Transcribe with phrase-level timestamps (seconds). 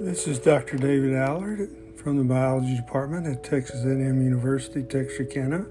[0.00, 0.76] This is Dr.
[0.76, 5.66] David Allard from the Biology Department at Texas A&M University, Texarkana.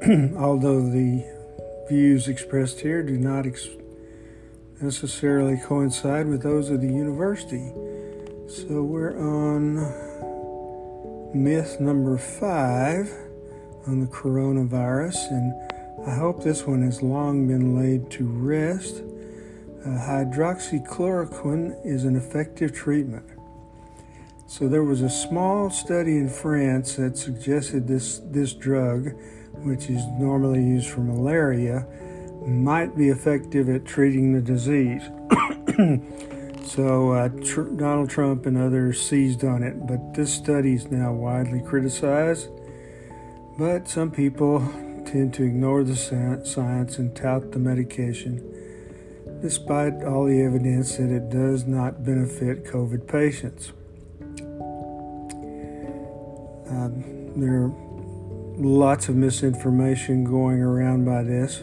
[0.38, 1.24] Although the
[1.88, 3.66] views expressed here do not ex-
[4.80, 7.72] necessarily coincide with those of the university.
[8.46, 9.74] So we're on
[11.34, 13.12] myth number five
[13.88, 15.52] on the coronavirus, and
[16.06, 19.02] I hope this one has long been laid to rest.
[19.84, 23.26] Uh, hydroxychloroquine is an effective treatment.
[24.46, 29.12] So there was a small study in France that suggested this this drug,
[29.62, 31.86] which is normally used for malaria,
[32.46, 35.02] might be effective at treating the disease.
[36.66, 41.12] so uh, tr- Donald Trump and others seized on it, but this study is now
[41.12, 42.48] widely criticized.
[43.58, 44.60] But some people
[45.04, 48.50] tend to ignore the science and tout the medication
[49.44, 53.72] despite all the evidence that it does not benefit COVID patients.
[56.66, 56.88] Uh,
[57.36, 57.72] there are
[58.56, 61.62] lots of misinformation going around by this.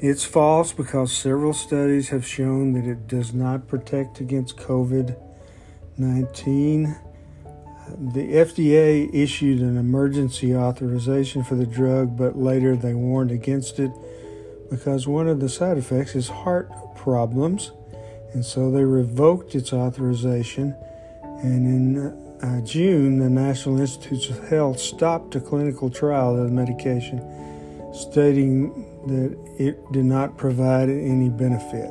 [0.00, 5.14] It's false because several studies have shown that it does not protect against COVID
[5.98, 6.96] 19.
[8.14, 13.90] The FDA issued an emergency authorization for the drug, but later they warned against it
[14.70, 17.72] because one of the side effects is heart problems,
[18.34, 20.74] and so they revoked its authorization.
[21.22, 26.52] And in uh, June, the National Institutes of Health stopped a clinical trial of the
[26.52, 27.18] medication,
[27.94, 31.90] stating that it did not provide any benefit.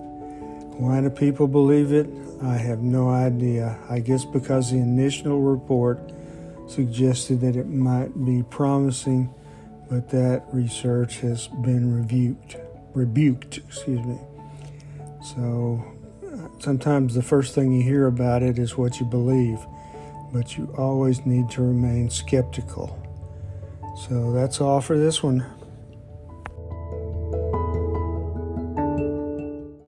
[0.78, 2.08] Why do people believe it?
[2.42, 3.80] I have no idea.
[3.90, 6.00] I guess because the initial report
[6.68, 9.34] suggested that it might be promising,
[9.90, 12.58] but that research has been rebuked
[12.98, 14.18] rebuked, excuse me.
[15.24, 15.84] So
[16.60, 19.60] sometimes the first thing you hear about it is what you believe,
[20.34, 22.98] but you always need to remain skeptical.
[24.08, 25.46] So that's all for this one.